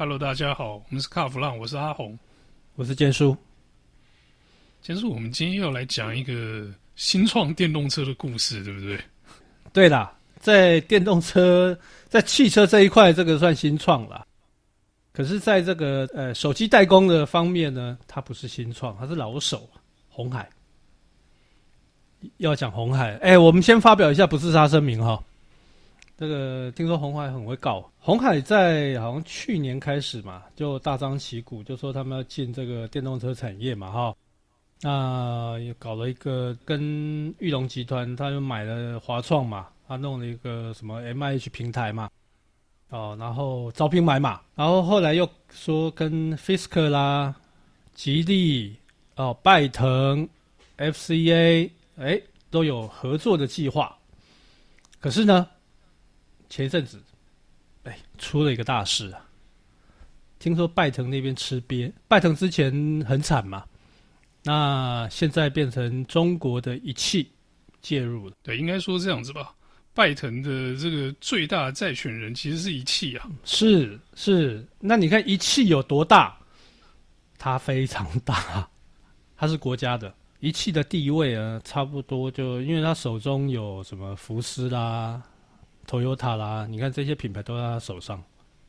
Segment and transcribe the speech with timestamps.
[0.00, 2.18] Hello，大家好，我们是卡弗浪，我是阿红，
[2.74, 3.36] 我是坚叔。
[4.80, 8.98] 坚叔，我们今天要来讲一个新创电动车的故事，对不对？
[9.74, 11.78] 对啦，在电动车、
[12.08, 14.24] 在汽车这一块，这个算新创啦。
[15.12, 19.68] 可是，在这个呃手机代工的方面呢，它不是新创，它是老手，
[20.08, 20.48] 红海。
[22.38, 25.22] 要讲红海，哎，我们先发表一下不自杀声明哈。
[26.20, 34.14] 这个听说红海很会搞，红海在好像去年开始嘛，就大张旗鼓就说他们要进这个电动车产业嘛哈。
[34.82, 42.10] 那又搞了一个跟裕隆集团，他又买了华创嘛，他弄了一个什么 MIH 平台嘛，
[42.90, 47.34] 哦，然后招兵买马，然后后来又说跟 Fisker 啦、
[47.94, 48.76] 吉利、
[49.16, 50.28] 哦、拜腾、
[50.76, 53.96] FCA，哎，都有合作的计划。
[54.98, 55.48] 可是呢，
[56.50, 57.02] 前一阵子，
[57.84, 59.24] 哎，出了一个大事啊，
[60.38, 62.70] 听说拜腾那边吃瘪，拜腾之前
[63.08, 63.64] 很惨嘛。
[64.42, 67.30] 那现在变成中国的一汽
[67.80, 69.54] 介入了，对，应该说这样子吧。
[69.92, 74.66] 拜腾的这个最大债权人其实是一汽啊，是是。
[74.78, 76.38] 那你看一汽有多大？
[77.38, 78.68] 它非常大，
[79.36, 80.14] 它是国家的。
[80.38, 85.22] 一汽的地位啊，差不多就因为它手中有什么福斯啦、
[85.86, 88.22] Toyota 啦，你看这些品牌都在他手上，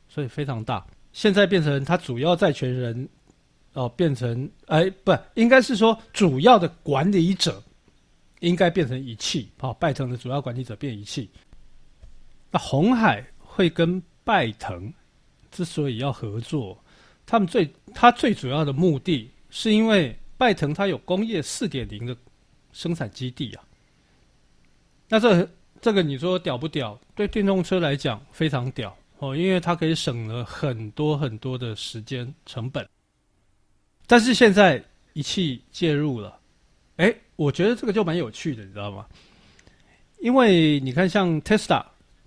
[0.08, 0.86] 所以非常大。
[1.14, 3.10] 现在变成他主要债权人。
[3.74, 7.64] 哦，变成哎，不，应该是说主要的管理者
[8.42, 11.30] 应该变成一汽，好，拜腾的主要管理者变一汽。
[12.52, 14.94] 那红海会跟拜腾
[15.52, 16.78] 之所以要合作，
[17.26, 22.14] 他们最他最主要的目的是因为拜腾它有工业四点零的
[22.74, 23.64] 生产基地啊。
[25.08, 25.50] 那这
[25.82, 27.00] 这个你说屌不屌？
[27.16, 32.88] 对电动车来讲非常屌哦，因为它可以省了很多很多的时间成本。
[34.06, 36.40] 但是现在一汽介入了，
[36.98, 39.06] 哎，我觉得这个就蛮有趣的，你知道吗？
[40.20, 41.84] 因为你看，像 Tesla，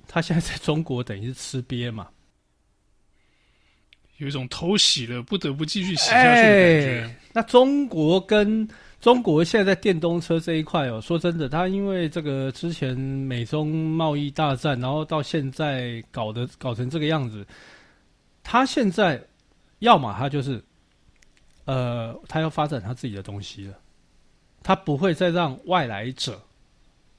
[0.09, 2.09] 它现在在中国等于是吃瘪嘛，
[4.17, 7.17] 有一种偷袭了不得不继续洗下去的感觉。
[7.35, 8.67] 那中国跟
[8.99, 17.47] 中国现在在电动车这一块哦，说真的，它因为这个之前美中贸易大战，然后到现在搞得搞成这个样子，
[18.43, 19.23] 它现在
[19.81, 20.65] 要么它就是。
[21.67, 23.75] 呃，他要发展他自己的东西了，
[24.63, 26.39] 他不会再让外来者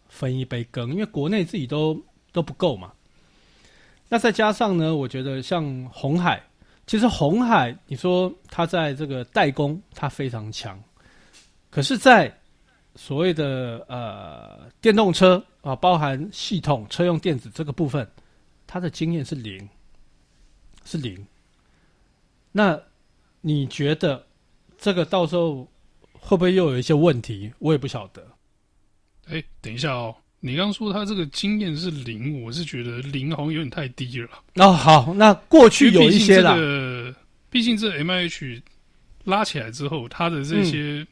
[0.07, 1.99] 分一杯羹，因为国内自己都
[2.31, 2.93] 都不够嘛。
[4.07, 6.43] 那再加上呢，我觉得像红海，
[6.87, 10.81] 其实红海，你说他在这个代工，他非常强，
[11.69, 12.31] 可是，在
[12.95, 18.07] 所谓的呃电动车啊，包含系统、车用电子这个部分，
[18.67, 19.67] 他的经验是零，
[20.83, 21.25] 是零。
[22.51, 22.79] 那
[23.41, 24.25] 你觉得？
[24.77, 25.65] 这个到时候
[26.11, 27.51] 会不会又有一些问题？
[27.59, 28.21] 我也不晓得。
[29.27, 30.13] 哎，等一下哦，
[30.45, 34.29] 你刚刚说他这个经验是零，我是觉得零好像有点太低了。
[34.57, 36.55] 哦，好，那过去有一些啦。
[37.49, 38.61] 毕竟这 MIH
[39.23, 41.03] 拉起来之后，他的这些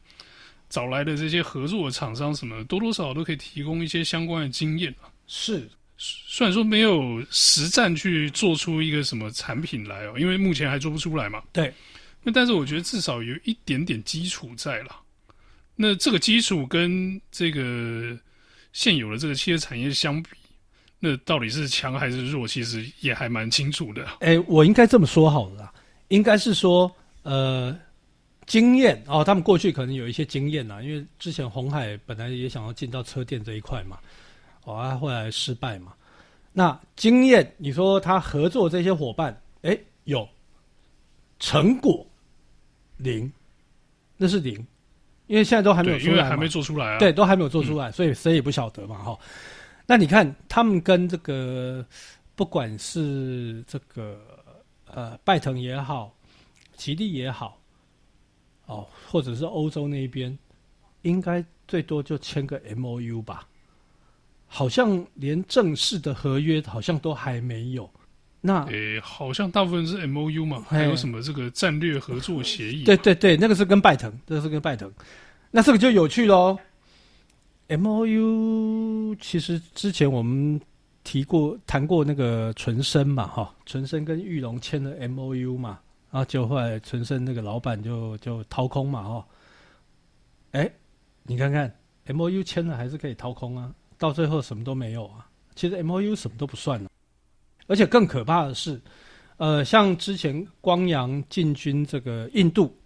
[0.70, 5.10] 找来的这些合作的厂商什么，多多少少都可以提供一些相关的经验啊。
[5.26, 11.42] 是，虽然说没有实战去做出一个什么产品来哦，因为目前还做不出来嘛。
[11.52, 11.74] 对。
[12.22, 14.94] 那但是我觉得至少有一点点基础在了。
[15.74, 18.16] 那这个基础跟这个
[18.74, 20.28] 现有的这个汽车产业相比，
[20.98, 22.46] 那到底是强还是弱？
[22.46, 24.06] 其实也还蛮清楚的。
[24.20, 25.74] 哎，我应该这么说好了啦，
[26.08, 27.74] 应该是说，呃，
[28.44, 33.98] 经验哦，他们过去可能有一些经验呐，因为之前红海本来也想要进到车电这一块嘛，
[34.64, 35.94] 哦，啊，后来失败嘛。
[36.52, 40.28] 那经验，你说他合作这些伙伴，哎，有
[41.38, 42.06] 成果。
[42.98, 43.30] 零，
[44.16, 44.64] 那是零，
[45.26, 46.98] 因为现在都还没有出来，因为还没做出来啊。
[46.98, 49.18] 对，都还没有做出来，嗯、所以谁也不晓得嘛，哈。
[49.86, 51.84] 那你看，他们跟这个，
[52.34, 54.18] 不管是这个
[54.86, 56.14] 呃拜腾也好，
[56.76, 57.58] 吉利也好，
[58.66, 60.36] 哦，或者是欧洲那边，
[61.02, 63.46] 应该最多就签个 MOU 吧，
[64.46, 67.90] 好像连正式的合约好像都还没有。
[68.46, 72.84] 那诶、欸，好像大部分是 M O U 嘛，还有什么这个战略合作协议？
[72.84, 74.92] 对对对，那个是跟拜腾，这个是跟拜腾。
[75.50, 76.58] 那这个就有趣喽。
[77.68, 80.60] M O U 其实之前我们
[81.04, 85.80] 提过谈过那个纯生嘛，哈，纯生跟玉龙签了 M O U 嘛，
[86.10, 89.26] 然后就后来纯生那个老板就就掏空嘛，哈。
[90.50, 90.70] 哎，
[91.22, 91.74] 你看看
[92.04, 95.26] M O U 签了还是可以掏空啊，到最后什么都没有啊。
[95.54, 96.90] 其实 M O U 什么都不算了。
[97.66, 98.80] 而且更可怕的是，
[99.36, 102.76] 呃，像之前光阳进军这个印度，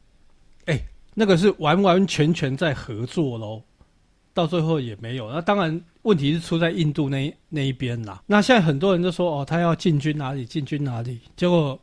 [0.66, 0.80] 哎，
[1.14, 3.62] 那个是完完全全在合作喽，
[4.32, 5.30] 到最后也没有。
[5.32, 8.22] 那当然问题是出在印度那那一边啦。
[8.26, 11.78] 那现在很多人都说哦，他要进军哪里，进军哪里，结果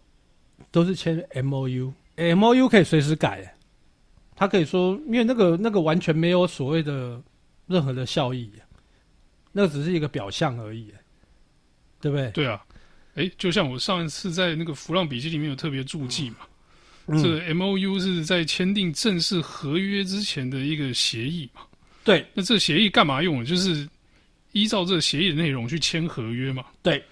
[0.71, 3.53] 都是签 MOU，MOU 可以随时改，
[4.35, 7.21] 他可以说，因为那个那个完全没有所谓的
[7.67, 8.49] 任何的效益，
[9.51, 10.91] 那只是一个表象而已，
[11.99, 12.31] 对不对？
[12.31, 12.64] 对啊。
[13.15, 16.37] 哎，就像我上一次在那个《浮浪笔记》里面有特别注记嘛，
[17.07, 21.61] 嗯、这个 M O U 是在签订正式合约之前的一个协议嘛。
[22.03, 23.43] 对，那这个协议干嘛用？
[23.43, 23.87] 就是
[24.51, 26.63] 依照这个协议的内容去签合约嘛。
[26.83, 27.03] 对，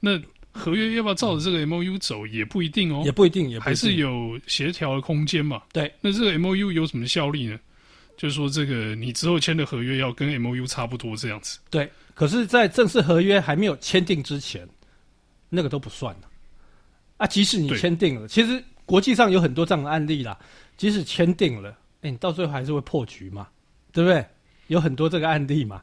[0.00, 0.20] 那
[0.50, 5.62] 合约要不要照着这个 M O U 走也不一定哦，也不一定，也不一定，还是有协调的空间嘛。
[5.72, 7.58] 对，那这个 M O U 有什么效力呢？
[8.16, 11.58] 就是说，这个你之后签的合约要跟 M O U 差不多这样子。
[11.70, 14.68] 对，可是，在正式合约还没有签订之前。
[15.54, 16.28] 那个都不算了，
[17.18, 20.38] 啊，即使你签订了，其实国际上有很多这样的案例啦。
[20.78, 21.68] 即使签订了，
[22.00, 23.46] 哎，你到最后还是会破局嘛，
[23.92, 24.24] 对不对？
[24.68, 25.82] 有很多这个案例嘛。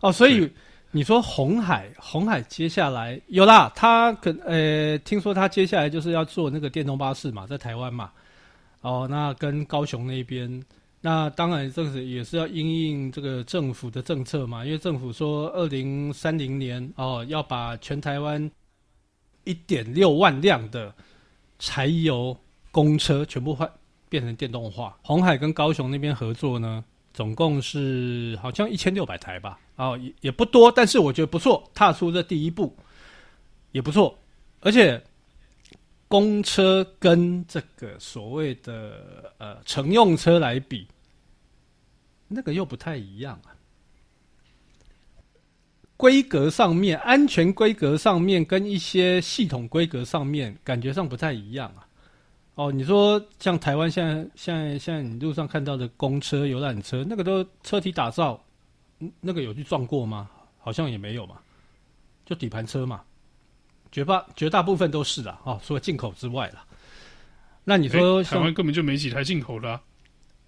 [0.00, 0.46] 哦，所以
[0.90, 8.12] 你说红海，红海接下来有啦，他可呃，听说他接下来就是要做那个电动巴士嘛，在台湾嘛。
[8.82, 10.62] 哦，那跟高雄那边，
[11.00, 18.50] 那当然这个也是要因应这个政府的政策嘛，因为政府说二零三零年哦要把全台湾。
[19.44, 20.94] 一点六万辆的
[21.58, 22.36] 柴油
[22.70, 23.70] 公车全部换
[24.08, 24.98] 变成电动化。
[25.02, 32.76] 鸿海跟高雄那边合作呢，总共是好像一千六百台吧，哦，也也不多，但是我觉得不错，踏出这第一步
[33.72, 34.18] 也不错。
[34.60, 35.02] 而且
[36.08, 40.86] 公车跟这个所谓的呃乘用车来比，
[42.28, 43.56] 那个又不太一样啊。
[46.02, 51.86] 规格上面，安全规格上面，跟一些系统规格上面，感觉上不太一样啊。
[52.56, 58.42] 哦，你说像台湾现在、现在、现在你路上看到的公车、游览车，那个都车体打造，
[59.20, 60.28] 那个有去撞过吗？
[60.58, 61.36] 好像也没有嘛，
[62.26, 63.02] 就底盘车嘛，
[63.92, 65.40] 绝大绝大部分都是啦。
[65.44, 66.64] 哦，除了进口之外啦。
[67.62, 69.80] 那你说台湾根本就没几台进口的。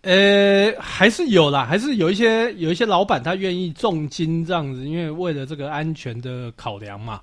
[0.05, 7.23] 呃，还是有啦，还是有一些有一些老板他愿意重金这样子，因为为了这个安全的考量嘛。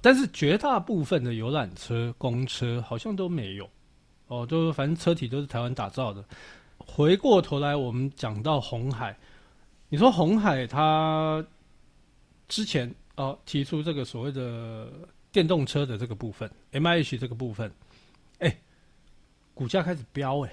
[0.00, 3.68] 但是绝大部分的游览车、公车好像都没有，
[4.26, 6.24] 哦，都反正车体都是台湾打造的。
[6.78, 9.16] 回过头来，我们讲到红海，
[9.88, 11.44] 你说红海他
[12.48, 14.90] 之前哦提出这个所谓的
[15.30, 17.70] 电动车的这个部分，MIH 这个部分，
[18.38, 18.54] 哎，
[19.54, 20.52] 股价开始飙哎。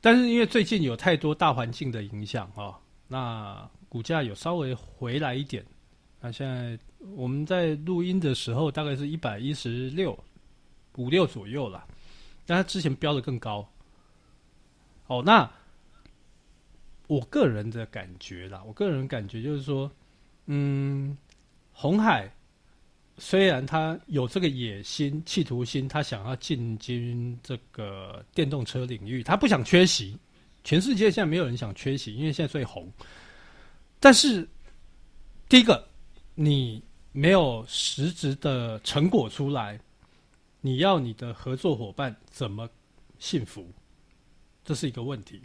[0.00, 2.74] 但是因为最近有太多大环境的影响哦，
[3.08, 5.64] 那股价有稍微回来一点。
[6.20, 6.78] 那现在
[7.14, 10.18] 我们在录音的时候，大概是一百一十六
[10.96, 11.84] 五六左右了。
[12.46, 13.68] 但它之前飙得更高。
[15.06, 15.50] 哦，那
[17.06, 19.90] 我个人的感觉啦，我个人感觉就是说，
[20.46, 21.16] 嗯，
[21.72, 22.32] 红海。
[23.18, 30.16] 虽然他有这个野心、企图心，他想要进军这个电动车领域，他不想缺席。
[30.64, 32.90] 全世界现在没有人想缺席，因为现在最红。
[33.98, 34.46] 但是，
[35.48, 35.86] 第一个，
[36.34, 36.82] 你
[37.12, 39.80] 没有实质的成果出来，
[40.60, 42.68] 你要你的合作伙伴怎么
[43.18, 43.66] 信服？
[44.64, 45.40] 这是一个问题。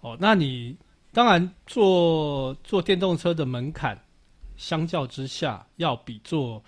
[0.00, 0.76] 哦，那你
[1.12, 4.00] 当然做做电动车的门槛，
[4.58, 6.62] 相较之下要比做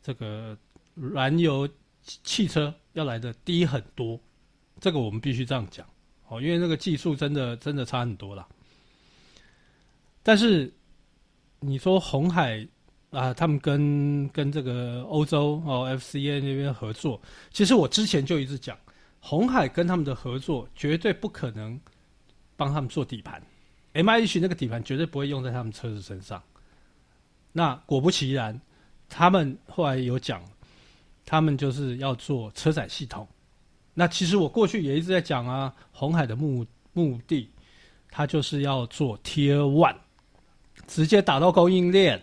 [0.00, 0.56] 这个
[0.94, 1.68] 燃油
[2.04, 4.20] 汽车要来的低很多，
[4.80, 5.84] 这个我们必须这样讲
[6.28, 8.46] 哦，因为那个技术真的真的差很多了。
[10.22, 10.72] 但是
[11.60, 12.66] 你说红海
[13.10, 17.20] 啊，他们跟跟这个欧洲哦 FCA 那边合作，
[17.50, 18.78] 其实我之前就一直讲，
[19.18, 21.80] 红海跟他们的合作绝对不可能
[22.56, 23.42] 帮他们做底盘
[23.94, 26.42] ，MIH 那个底盘绝对不会用在他们车子身上。
[27.52, 28.60] 那果不其然。
[29.08, 30.40] 他们后来有讲，
[31.26, 33.26] 他们就是要做车载系统。
[33.92, 37.50] 那其实我过去也一直在讲啊，鸿海的目目的，
[38.08, 39.96] 他就是要做 Tier One，
[40.86, 42.22] 直接打到供应链。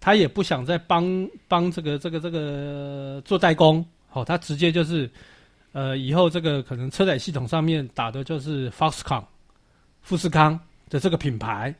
[0.00, 5.08] 他也不想再帮帮这个这个这个做代工，好，他直接就是，
[5.72, 9.24] 呃，以后这个可能车载系统上面打的就是 Foxconn，
[10.00, 11.72] 富士康的这个品牌。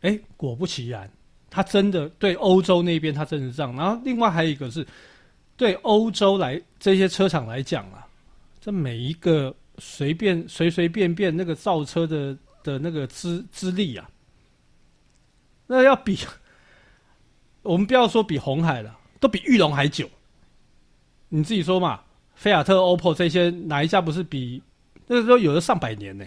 [0.00, 1.08] 哎，果不其然。
[1.50, 3.74] 他真的对欧洲那边，他真的是这样。
[3.76, 4.86] 然后另外还有一个是，
[5.56, 8.06] 对欧洲来这些车厂来讲啊，
[8.60, 14.10] 这每一个随便随随便便那个造车的的那个资资历啊，
[15.66, 16.18] 那要比
[17.62, 20.08] 我们不要说比红海了，都比裕隆还久。
[21.28, 22.00] 你自己说嘛，
[22.34, 24.62] 菲亚特、OPPO 这些哪一家不是比
[25.06, 26.24] 那个时候有的上百年呢？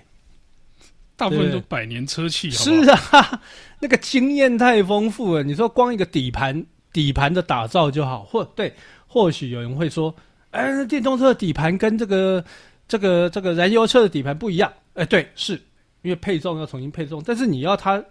[1.20, 3.42] 大部分都百年车企，是啊，
[3.82, 5.44] 那个经验太丰富了。
[5.44, 8.74] 你说光一个底盘底盘的打造就好，或对，
[9.06, 10.16] 或许有人会说，
[10.52, 12.42] 哎，电动车的底盘跟这个
[12.88, 14.72] 这个这个燃油车的底盘不一样。
[14.94, 15.56] 哎，对，是
[16.04, 18.02] 因为配重要重新配重，但是你要它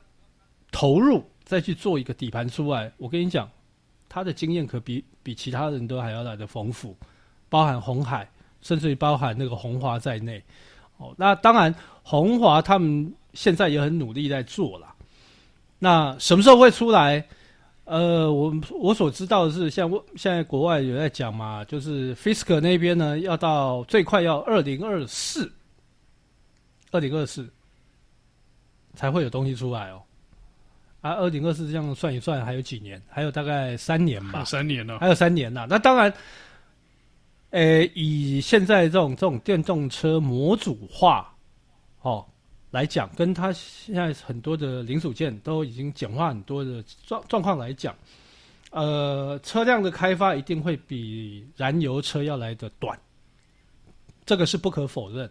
[0.70, 3.50] 投入再去做一个底盘出来，我跟你讲，
[4.06, 6.94] 他的经验可比比其他人都还要来的丰富，
[7.48, 10.44] 包含红海，甚至于包含那个红华在内。
[10.98, 14.94] 哦，那当然，红华他们现在也很努力在做了。
[15.78, 17.24] 那什么时候会出来？
[17.84, 25.50] 呃，我我所知道的是，像现在国外有在讲嘛，就是 Fisker 那边呢，要到最快要二零二四，
[26.90, 27.48] 二零二四
[28.94, 30.02] 才会有东西出来哦。
[31.00, 33.00] 啊，二零二四这样算一算，还有几年？
[33.08, 34.44] 还有大概三年吧。
[34.44, 35.66] 三年了，还有三年啊。
[35.70, 36.12] 那当然。
[37.50, 41.34] 诶，以现在这种这种电动车模组化，
[42.02, 42.24] 哦
[42.70, 47.96] 来讲，跟它现在很多的零组件都已经简化很多的状状况来讲，
[48.70, 53.00] 呃，车辆的开发一定会比燃油车要来得短，
[54.26, 55.30] 这个是不可否认。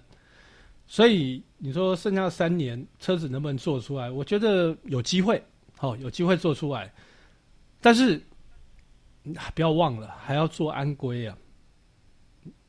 [0.87, 4.09] 所以你说剩下三年车子能不能做出来？
[4.09, 5.39] 我觉得有机会，
[5.79, 6.91] 哦，有机会做出来。
[7.79, 8.19] 但是
[9.53, 11.37] 不要忘了，还要做安规啊。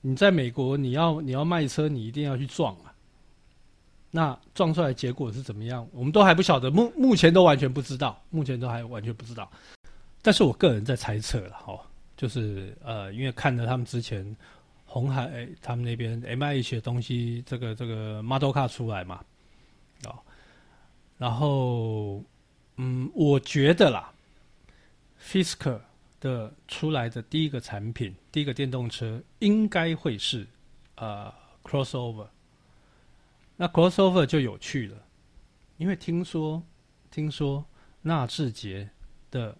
[0.01, 2.95] 你在美国，你要你要卖车，你一定要去撞啊。
[4.11, 5.87] 那撞出来结果是怎么样？
[5.93, 9.51] 我们都还不晓得，目目前都完全不知道，目前都还完全不知道。
[10.23, 11.79] 但是我个人在猜测了，哈，
[12.17, 14.25] 就是呃，因为看了他们之前
[14.87, 19.23] 红海他们那边 MIH 的东西，这个这个 Model Car 出来嘛，
[20.05, 20.17] 哦，
[21.19, 22.23] 然后
[22.77, 24.13] 嗯，我觉得啦
[25.23, 25.81] ，Fisker。
[26.21, 30.47] 的出来的第一个产品，第一个电动车应该会是
[30.97, 31.33] 呃
[31.63, 32.27] crossover。
[33.57, 34.97] 那 crossover 就有趣了，
[35.77, 36.63] 因为听说
[37.11, 37.65] 听说
[38.03, 38.89] 纳智捷
[39.31, 39.57] 的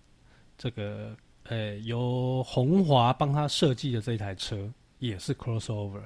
[0.57, 6.03] 这个呃由鸿华帮他设计的这台车也是 crossover。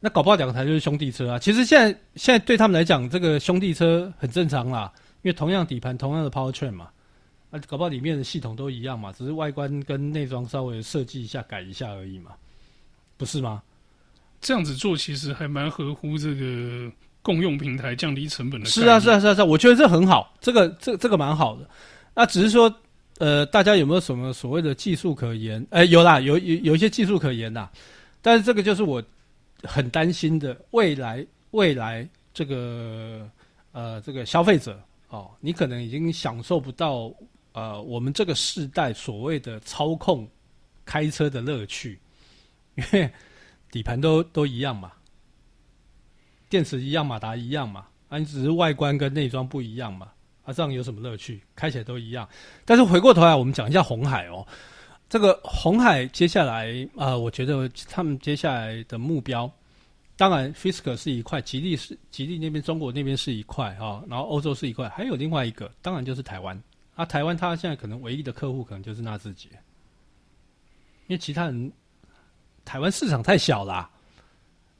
[0.00, 1.38] 那搞不好两台就是兄弟车啊。
[1.38, 4.92] 其实现在现在对他们来讲，这个兄弟车很正常啦，
[5.22, 6.90] 因为同样底盘，同样的 powertrain 嘛。
[7.50, 12.32] 啊，搞不好里面的系统都一样嘛，只是外观跟内装稍微设计一下、改一下而已嘛，
[13.16, 13.62] 不是吗？
[14.40, 18.66] 这样子做其实还蛮合乎这个共用平台、降低成本的。
[18.66, 21.68] 是啊，是啊，是啊，是啊，我觉得这很好，这个、这、这个蛮好的。
[22.14, 22.72] 那只是说，
[23.18, 25.66] 呃，大家有没有什么所谓的技术可言？
[25.70, 27.68] 哎，有啦，有有有一些技术可言呐。
[28.20, 29.02] 但是这个就是我
[29.62, 33.28] 很担心的，未来未来这个
[33.72, 34.78] 呃这个消费者
[35.08, 37.10] 哦，你可能已经享受不到。
[37.52, 40.28] 呃，我们这个世代所谓的操控
[40.84, 41.98] 开车的乐趣，
[42.76, 43.10] 因为
[43.70, 44.92] 底盘都都一样嘛，
[46.48, 50.10] 电池一样，马达一样嘛，啊，你只是外观跟内装不一样嘛，
[50.44, 51.42] 啊，这样有什么乐趣？
[51.54, 52.28] 开起来都一样。
[52.64, 54.46] 但是回过头来，我们讲一下红海哦，
[55.08, 59.50] 这个红海接下来啊、我觉得他们接下来的目标，
[60.16, 66.60] 当然，Fisker 是一块，吉利是吉利那边，中国那边是一块哈、哦，然后欧洲是一块，还有另外一个，当然就是台湾。
[66.98, 69.48] 啊，台湾他现在可能唯一的客户可能就是纳智捷，
[71.06, 71.72] 因为其他人
[72.64, 73.88] 台湾市场太小啦，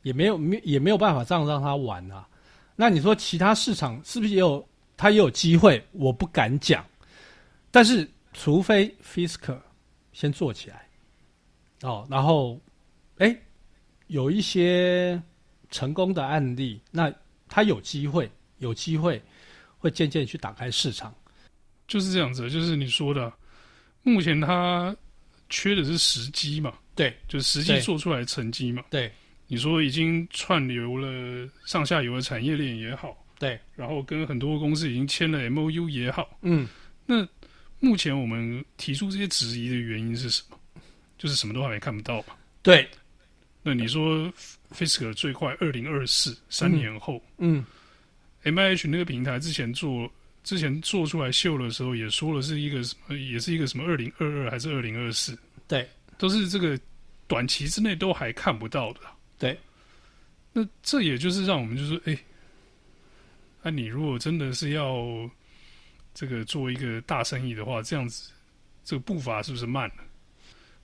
[0.03, 2.27] 也没有没也没有办法这样让他玩啊。
[2.75, 5.81] 那你说其他市场是不是也有他也有机会？
[5.93, 6.85] 我不敢讲，
[7.71, 9.57] 但是除非 Fisker
[10.13, 10.89] 先做起来
[11.83, 12.61] 哦，然后
[13.19, 13.33] 哎
[14.09, 15.23] 有一些
[15.71, 17.15] 成功的案例，那
[17.49, 19.23] 他有机会有机会
[19.79, 21.15] 会渐渐去打开市场。
[21.89, 23.33] 就是这样子，就是你说的，
[24.03, 24.95] 目前它
[25.49, 26.75] 缺的是时机嘛？
[26.95, 28.85] 对，就是实际做出来的成绩嘛？
[28.91, 29.11] 对，
[29.47, 36.69] 你说已经串流了上下游的产业链也好，对，然后跟很多公司已经签了 MOU 也好，嗯，
[37.07, 37.27] 那
[37.81, 40.59] 目前我们提出这些质疑的原因是什么？
[41.17, 42.35] 就是什么都还没看不到嘛？
[42.63, 42.87] 对，
[43.63, 44.31] 那你说
[44.73, 47.65] Fisker 最快二零二四三年后，嗯，
[48.45, 50.11] 嗯，MIH 那个平台之前做。
[50.49, 55.39] 之前做出来秀的时候也说了是一个什么，也是一个什么二零二二还是二零二四？
[55.67, 55.87] 对，
[56.17, 56.81] 都是这个
[57.27, 59.01] 短期之内都还看不到的。
[59.39, 59.61] 对，
[60.55, 62.19] 那这也就是让我们就说，哎，
[63.61, 65.07] 那、啊、你如果真的是要
[66.15, 68.31] 这个做一个大生意的话，这样子
[68.83, 70.05] 这个步伐是不是慢了？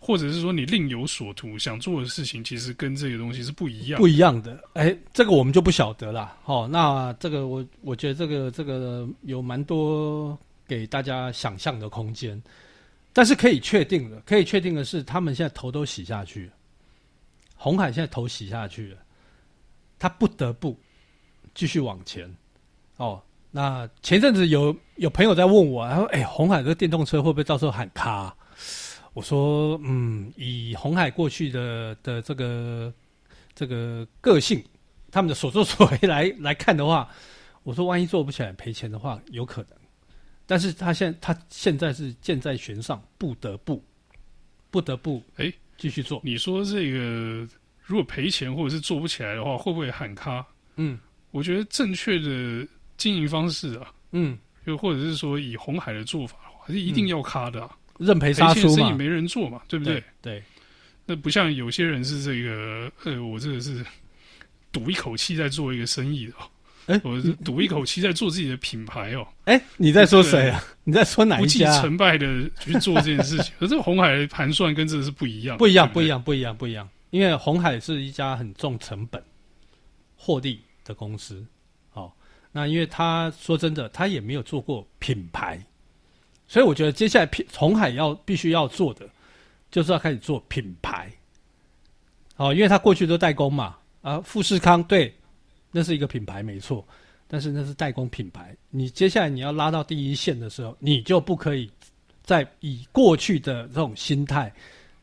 [0.06, 4.62] 或者是说你另有所图，想做的事情其实跟这个东西是不一样，不一样的。
[4.74, 6.36] 哎，这个我们就不晓得了。
[6.42, 12.38] 好、哦，那这个我我觉得这个这个有蛮多给大家想象的空间。
[13.14, 16.52] 但是可以确定的，可以确定的是，他们现在头都洗下去了，
[17.56, 18.98] 鸿海现在头洗下去了，
[19.98, 20.78] 他不得不
[21.54, 22.30] 继续往前。
[22.98, 28.36] 哦，那前阵子有有朋友在问我，他说：“哎，红海这个电动车会不会到时候喊卡？”
[29.14, 32.92] 我说：“嗯，以红海过去的的这个
[33.54, 34.62] 这个个性，
[35.10, 37.08] 他们的所作所为来来看的话，
[37.62, 39.70] 我说万一做不起来赔钱的话，有可能。”
[40.46, 43.82] 但是他现他现在是箭在弦上，不得不，
[44.70, 46.20] 不得不哎继续做。
[46.22, 47.48] 你说这个
[47.82, 50.44] 如果赔钱或者是做不起来的话，会不会喊卡？
[50.76, 50.98] 嗯，
[51.30, 52.66] 我觉得正确的
[52.98, 59.94] 经营方式啊，嗯，又或者是说以红海的做法的话，是一定要卡的，啊，认赔杀出嘛，生意没人做嘛，对不对？
[60.20, 60.42] 对，对
[61.06, 63.84] 那不像有些人是这个，呃，我这个是
[64.72, 66.32] 赌一口气在做一个生意的。
[66.86, 69.26] 哎，我是赌一口气在做自己的品牌哦。
[69.44, 70.62] 哎，你在说谁啊？
[70.84, 71.66] 你在说哪一家？
[71.70, 72.26] 不计成败的
[72.60, 73.54] 去做这件事情。
[73.60, 76.86] 可这个红海的盘算跟这个是不一样，不一样，不一样，不一样，不一样。
[77.08, 79.22] 因为红海是一家很重成本、
[80.14, 81.42] 获利的公司。
[81.94, 82.12] 哦，
[82.52, 85.58] 那因为他说真的，他也没有做过品牌，
[86.46, 89.08] 所以我觉得接下来品鸿海要必须要做的，
[89.70, 91.10] 就是要开始做品牌。
[92.36, 95.14] 哦，因为他过去都代工嘛，啊，富士康对。
[95.76, 96.86] 那是一个品牌没错，
[97.26, 98.56] 但是那是代工品牌。
[98.70, 101.68] 你接下来你要拉到第一线的时候，你就不可以
[102.22, 104.52] 再以过去的这种心态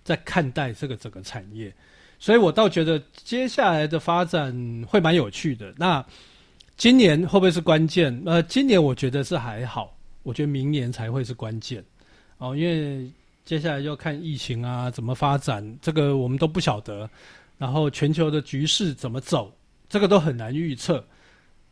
[0.01, 1.73] 在看待这个整个产业。
[2.19, 4.55] 所以我倒觉得接下来的发展
[4.87, 5.73] 会蛮有趣的。
[5.75, 6.01] 那
[6.77, 8.17] 今年会不会是关键？
[8.25, 11.83] 呃，今年我觉得是还好，我觉得明年才会是关键
[12.37, 13.09] 哦，因为
[13.43, 17.09] 接下来要看疫情啊怎么发展，这个我们都不晓得。
[17.57, 19.53] 然后全球的局势怎么走？
[19.87, 21.05] 这个都很难预测，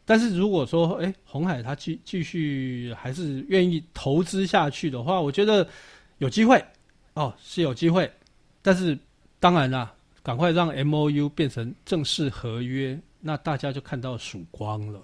[0.05, 5.67] 但是如果说，哎，红海他继继续还是愿意投资下去的话，我觉得
[6.19, 6.63] 有机会，
[7.15, 8.11] 哦，是有机会，
[8.61, 8.95] 但是
[9.39, 9.91] 当然啦，
[10.21, 14.99] 赶快让 MOU 变成正式合约，那大家就看到曙光了。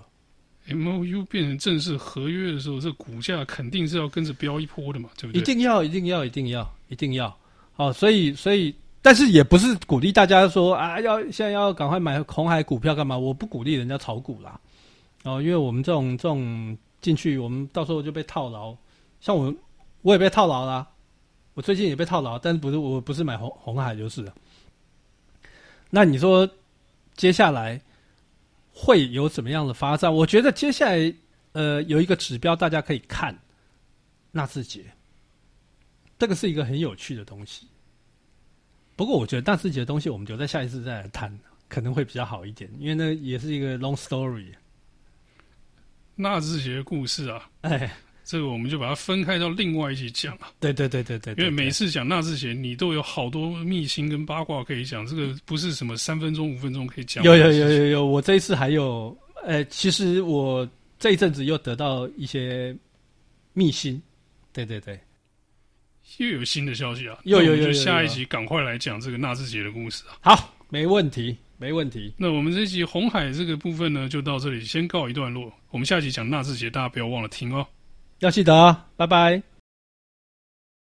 [0.70, 5.40] MOU 变成正式合约的时候，这股价肯定是要跟着飙一波的嘛，对不对？
[5.40, 7.38] 一定要，一定要，一定要，一定要，
[7.76, 8.74] 哦，所以，所以。
[9.02, 13.16] 但是也不是鼓励大家说啊，要现在要赶快买红海股票干嘛？
[13.16, 14.60] 我不鼓励人家炒股啦，
[15.24, 18.76] 哦，因为我们这种这种进去，我们到时候就被套牢。
[19.22, 19.54] 像我，
[20.02, 20.88] 我也被套牢啦，
[21.54, 24.26] 我最近也被套牢，但是不是我不是买红红海就是。
[25.92, 26.50] 那你说
[27.16, 27.80] 接下来
[28.78, 30.14] 会有怎么样的发展？
[30.14, 31.16] 我觉得接下来
[31.54, 33.34] 呃有一个指标大家可以看，
[34.32, 34.84] 纳智捷，
[36.20, 37.68] 这个是一个很有趣的东西。
[38.98, 44.54] 不过我觉得纳智捷的东西，我们就在下一次再来谈，可能会比较好一点，因为那也是一个 long story。
[46.16, 50.52] 纳智捷的故事啊，哎，这个我们就把它分开到另外一集讲啊。
[50.60, 57.24] 对对对对对，对，因为每次讲纳智捷，你都有好多秘辛跟八卦可以讲，这个不是什么三分钟五分钟可以讲。
[57.24, 60.68] 有有有有有，我这一次还有，呃，其实我
[61.00, 62.76] 这一阵子又得到一些
[63.54, 64.02] 秘辛。
[64.52, 65.00] 对对对。
[66.18, 67.18] 又有新的消息啊！
[67.24, 70.36] 又有，有，就下一集赶快来讲这个纳智捷的故事啊！
[70.36, 72.14] 好，没问题，没问题。
[72.16, 75.52] 那我们这一集红海这个部分呢，就到这里先告一段落。
[75.72, 77.66] 我们下集讲纳智捷，大家不要忘了听哦。
[78.20, 78.76] 要记得！
[78.96, 79.55] 拜拜。